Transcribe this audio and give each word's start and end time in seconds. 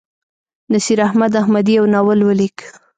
نصیراحمد 0.73 1.33
احمدي 1.41 1.73
یو 1.77 1.85
ناول 1.93 2.19
ولیک. 2.25 2.57